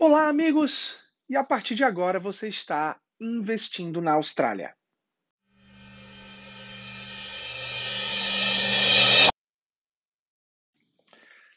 [0.00, 0.96] Olá, amigos!
[1.28, 4.72] E a partir de agora você está investindo na Austrália.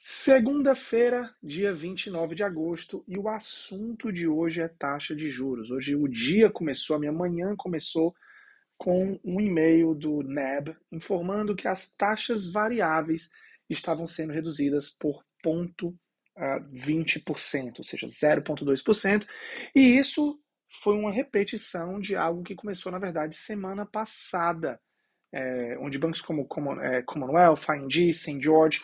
[0.04, 5.70] Segunda-feira, dia 29 de agosto, e o assunto de hoje é taxa de juros.
[5.70, 8.12] Hoje o dia começou, a minha manhã começou
[8.76, 13.30] com um e-mail do NAB informando que as taxas variáveis
[13.70, 15.96] estavam sendo reduzidas por ponto
[16.38, 19.28] 20%, ou seja, 0,2%.
[19.76, 20.40] E isso
[20.82, 24.80] foi uma repetição de algo que começou, na verdade, semana passada,
[25.34, 28.42] é, onde bancos como, como é, Commonwealth, ING, St.
[28.42, 28.82] George,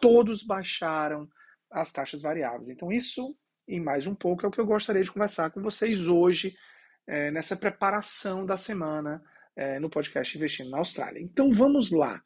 [0.00, 1.28] todos baixaram
[1.70, 2.68] as taxas variáveis.
[2.68, 3.36] Então, isso
[3.68, 6.54] e mais um pouco é o que eu gostaria de conversar com vocês hoje,
[7.06, 9.22] é, nessa preparação da semana
[9.56, 11.20] é, no podcast Investindo na Austrália.
[11.20, 12.22] Então, vamos lá.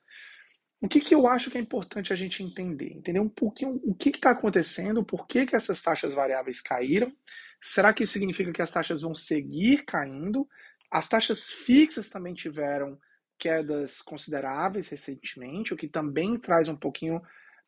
[0.80, 2.92] O que, que eu acho que é importante a gente entender?
[2.92, 7.12] Entender um pouquinho o que está acontecendo, por que, que essas taxas variáveis caíram.
[7.60, 10.48] Será que isso significa que as taxas vão seguir caindo?
[10.90, 12.98] As taxas fixas também tiveram
[13.38, 17.20] quedas consideráveis recentemente, o que também traz um pouquinho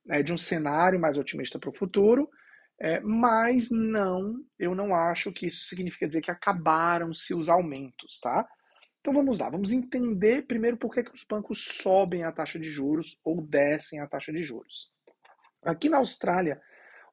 [0.08, 2.30] é, de um cenário mais otimista para o futuro.
[2.80, 8.48] É, mas não, eu não acho que isso significa dizer que acabaram-se os aumentos, tá?
[9.02, 12.70] Então vamos lá, vamos entender primeiro por que, que os bancos sobem a taxa de
[12.70, 14.92] juros ou descem a taxa de juros.
[15.60, 16.62] Aqui na Austrália,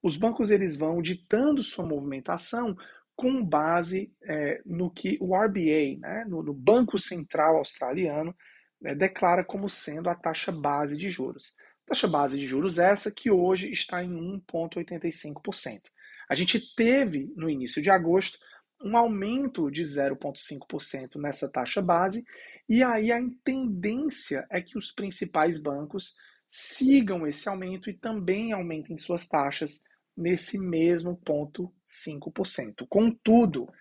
[0.01, 2.77] os bancos eles vão ditando sua movimentação
[3.15, 8.35] com base é, no que o RBA, né, no, no Banco Central Australiano,
[8.83, 11.55] é, declara como sendo a taxa base de juros.
[11.87, 14.11] Taxa base de juros essa que hoje está em
[14.51, 15.81] 1,85%.
[16.29, 18.37] A gente teve no início de agosto
[18.83, 22.25] um aumento de 0,5% nessa taxa base,
[22.67, 26.15] e aí a tendência é que os principais bancos
[26.47, 29.81] sigam esse aumento e também aumentem suas taxas
[30.15, 32.85] nesse mesmo ponto 5%.
[32.89, 33.71] Contudo,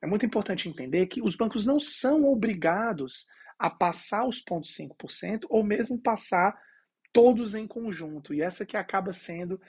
[0.00, 3.26] é muito importante entender que os bancos não são obrigados
[3.58, 6.58] a passar os pontos 5% ou mesmo passar
[7.12, 8.32] todos em conjunto.
[8.32, 9.60] E essa que acaba sendo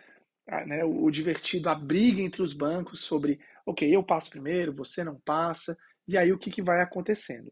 [0.65, 5.19] né, o divertido, a briga entre os bancos sobre, ok, eu passo primeiro, você não
[5.19, 5.77] passa,
[6.07, 7.51] e aí o que, que vai acontecendo.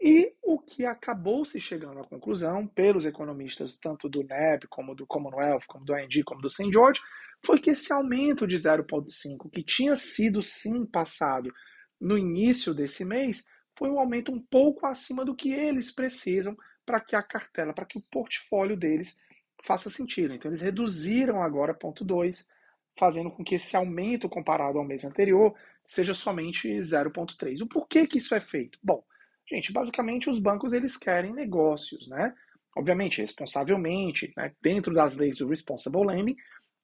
[0.00, 5.06] E o que acabou se chegando à conclusão, pelos economistas, tanto do NEB, como do
[5.06, 6.70] Commonwealth, como do ING, como do St.
[6.72, 7.00] George,
[7.44, 11.52] foi que esse aumento de 0,5, que tinha sido sim passado
[12.00, 13.44] no início desse mês,
[13.78, 17.86] foi um aumento um pouco acima do que eles precisam para que a cartela, para
[17.86, 19.16] que o portfólio deles
[19.62, 20.34] faça sentido.
[20.34, 22.46] Então, eles reduziram agora ponto 2,
[22.98, 27.62] fazendo com que esse aumento comparado ao mês anterior seja somente 0,3.
[27.62, 28.78] O porquê que isso é feito?
[28.82, 29.02] Bom,
[29.48, 32.34] gente, basicamente os bancos eles querem negócios, né?
[32.76, 34.52] Obviamente, responsavelmente, né?
[34.62, 36.36] dentro das leis do responsible lending,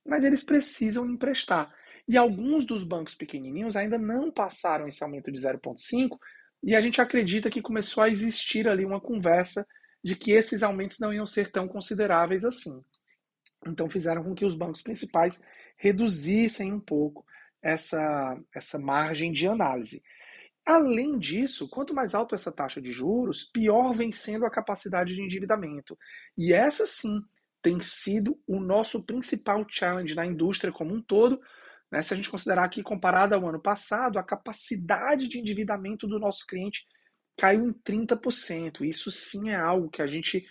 [0.06, 1.72] mas eles precisam emprestar.
[2.06, 6.18] E alguns dos bancos pequenininhos ainda não passaram esse aumento de 0,5
[6.62, 9.66] e a gente acredita que começou a existir ali uma conversa
[10.02, 12.84] de que esses aumentos não iam ser tão consideráveis assim.
[13.66, 15.40] Então fizeram com que os bancos principais
[15.76, 17.24] reduzissem um pouco
[17.62, 20.02] essa, essa margem de análise.
[20.64, 25.22] Além disso, quanto mais alta essa taxa de juros, pior vem sendo a capacidade de
[25.22, 25.98] endividamento.
[26.36, 27.22] E essa sim
[27.62, 31.40] tem sido o nosso principal challenge na indústria como um todo.
[31.90, 32.02] Né?
[32.02, 36.46] Se a gente considerar que, comparado ao ano passado, a capacidade de endividamento do nosso
[36.46, 36.86] cliente
[37.38, 38.84] caiu em 30%.
[38.84, 40.44] Isso sim é algo que a gente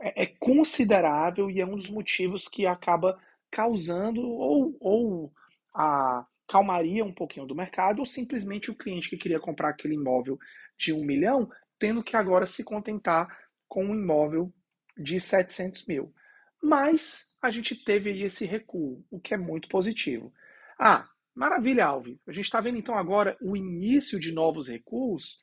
[0.00, 3.20] é, é considerável e é um dos motivos que acaba
[3.50, 5.32] causando ou, ou
[5.74, 10.36] a calmaria um pouquinho do mercado, ou simplesmente o cliente que queria comprar aquele imóvel
[10.76, 11.48] de um milhão,
[11.78, 13.28] tendo que agora se contentar
[13.68, 14.52] com um imóvel
[14.96, 16.12] de 700 mil.
[16.60, 20.32] Mas a gente teve aí esse recuo, o que é muito positivo.
[20.78, 22.20] Ah, maravilha, Alvi.
[22.26, 25.38] A gente está vendo então agora o início de novos recuos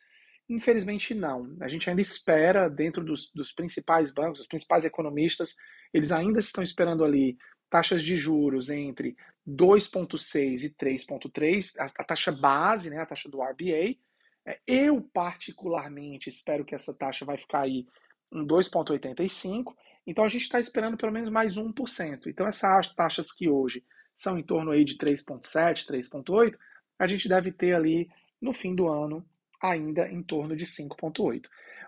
[0.49, 1.55] Infelizmente, não.
[1.59, 5.55] A gente ainda espera, dentro dos, dos principais bancos, os principais economistas,
[5.93, 7.37] eles ainda estão esperando ali
[7.69, 9.15] taxas de juros entre
[9.47, 13.97] 2,6 e 3,3, a, a, taxa base, né, a taxa do RBA.
[14.45, 17.85] É, eu, particularmente, espero que essa taxa vai ficar aí
[18.31, 19.73] em 2,85.
[20.05, 22.27] Então, a gente está esperando pelo menos mais 1%.
[22.27, 23.83] Então, essas taxas que hoje
[24.15, 26.57] são em torno aí de 3,7, 3,8,
[26.97, 28.09] a gente deve ter ali,
[28.41, 29.25] no fim do ano,
[29.61, 31.47] ainda em torno de 5,8.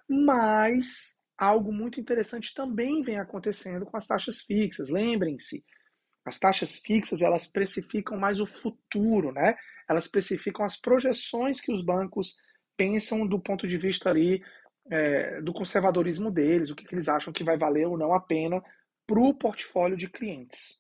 [0.10, 4.89] Mas algo muito interessante também vem acontecendo com as taxas fixas.
[4.89, 5.63] Lembrem-se,
[6.25, 9.56] as taxas fixas elas precificam mais o futuro, né?
[9.89, 12.36] Elas precificam as projeções que os bancos
[12.77, 14.42] pensam do ponto de vista ali
[14.92, 18.19] é, do conservadorismo deles, o que, que, eles acham que vai valer ou não a
[18.19, 18.62] pena
[19.06, 20.75] para o portfólio de clientes.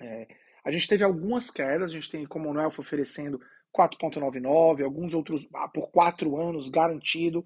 [0.00, 0.26] É,
[0.64, 3.40] A gente teve algumas quedas, a gente tem Commonwealth oferecendo
[3.76, 7.44] 4,99, alguns outros ah, por 4 anos garantido,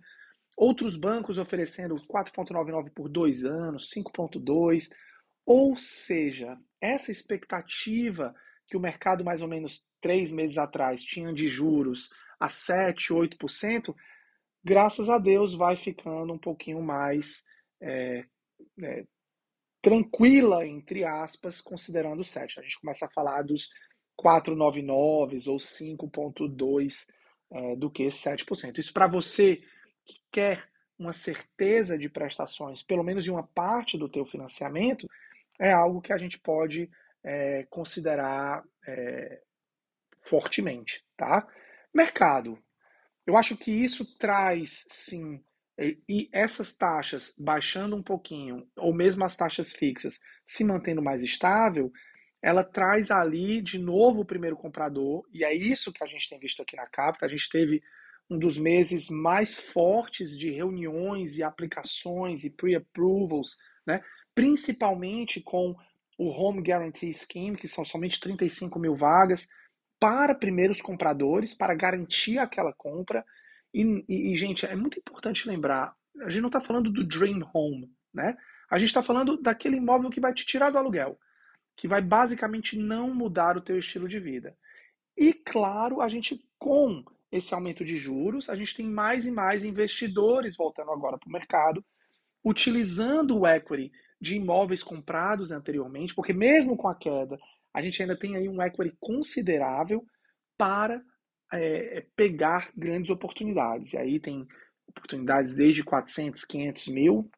[0.57, 4.91] outros bancos oferecendo 4,99 por 2 anos, 5,2.
[5.45, 8.35] Ou seja, essa expectativa
[8.67, 13.95] que o mercado mais ou menos três meses atrás tinha de juros a 7, 8%,
[14.65, 17.45] graças a Deus vai ficando um pouquinho mais
[17.81, 18.25] é,
[18.83, 19.05] é,
[19.81, 22.59] tranquila, entre aspas, considerando o 7.
[22.59, 23.69] A gente começa a falar dos
[24.21, 27.07] 4,99 ou 5,2
[27.53, 28.79] é, do que 7%.
[28.79, 29.63] Isso para você
[30.05, 30.69] que quer
[30.99, 35.07] uma certeza de prestações, pelo menos de uma parte do teu financiamento,
[35.59, 36.91] é algo que a gente pode
[37.23, 39.41] é, considerar é,
[40.23, 41.47] fortemente, tá?
[41.95, 42.59] Mercado.
[43.27, 45.43] Eu acho que isso traz, sim,
[46.09, 51.93] e essas taxas baixando um pouquinho, ou mesmo as taxas fixas se mantendo mais estável,
[52.47, 56.39] ela traz ali de novo o primeiro comprador, e é isso que a gente tem
[56.39, 57.27] visto aqui na Capta.
[57.27, 57.83] A gente teve
[58.31, 64.01] um dos meses mais fortes de reuniões e aplicações e pre-approvals, né?
[64.33, 65.75] principalmente com
[66.17, 69.49] o Home Guarantee Scheme, que são somente 35 mil vagas
[69.99, 73.25] para primeiros compradores, para garantir aquela compra.
[73.75, 77.41] E, e, e gente, é muito importante lembrar, a gente não está falando do Dream
[77.53, 78.37] Home, né?
[78.71, 81.19] A gente está falando daquele imóvel que vai te tirar do aluguel,
[81.77, 84.57] que vai basicamente não mudar o teu estilo de vida.
[85.17, 89.65] E claro, a gente com esse aumento de juros, a gente tem mais e mais
[89.65, 91.85] investidores voltando agora para o mercado,
[92.45, 93.91] utilizando o equity
[94.21, 97.37] de imóveis comprados anteriormente, porque mesmo com a queda,
[97.75, 100.05] a gente ainda tem aí um equity considerável
[100.57, 101.03] para
[101.53, 103.93] é, pegar grandes oportunidades.
[103.93, 104.47] E aí tem
[104.89, 107.31] oportunidades desde 400, 500 mil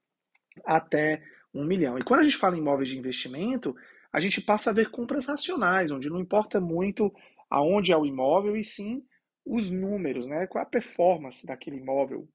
[0.65, 1.99] até 1 milhão.
[1.99, 3.75] E quando a gente fala em imóveis de investimento,
[4.13, 7.13] a gente passa a ver compras racionais, onde não importa muito
[7.51, 9.05] aonde é o imóvel, e sim
[9.45, 10.47] os números, né?
[10.47, 12.29] Qual é a performance daquele imóvel,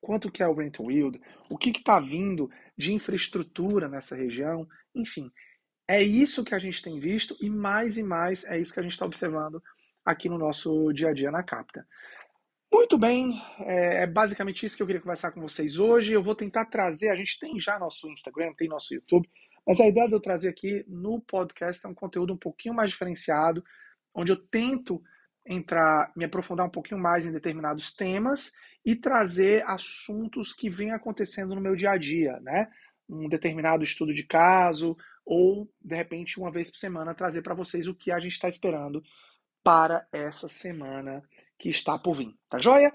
[0.00, 5.30] quanto que é o rental yield, o que está vindo de infraestrutura nessa região, enfim.
[5.86, 8.82] É isso que a gente tem visto e mais e mais é isso que a
[8.82, 9.62] gente está observando
[10.04, 11.86] aqui no nosso dia a dia na Capta.
[12.72, 16.12] Muito bem, é, é basicamente isso que eu queria conversar com vocês hoje.
[16.12, 19.28] Eu vou tentar trazer, a gente tem já nosso Instagram, tem nosso YouTube,
[19.66, 22.90] mas a ideia de eu trazer aqui no podcast é um conteúdo um pouquinho mais
[22.90, 23.64] diferenciado,
[24.14, 25.02] onde eu tento
[25.46, 28.52] entrar, me aprofundar um pouquinho mais em determinados temas
[28.84, 32.70] e trazer assuntos que vêm acontecendo no meu dia a dia, né?
[33.08, 37.86] Um determinado estudo de caso ou de repente uma vez por semana trazer para vocês
[37.86, 39.02] o que a gente está esperando
[39.62, 41.22] para essa semana
[41.58, 42.34] que está por vir.
[42.48, 42.92] Tá joia?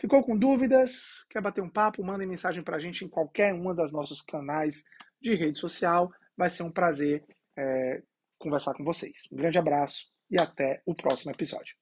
[0.00, 1.24] Ficou com dúvidas?
[1.30, 2.04] Quer bater um papo?
[2.04, 4.84] Mandem mensagem para a gente em qualquer um dos nossos canais
[5.24, 6.12] de rede social.
[6.36, 7.24] Vai ser um prazer
[7.56, 8.02] é,
[8.38, 9.22] conversar com vocês.
[9.32, 11.74] Um grande abraço e até o próximo episódio.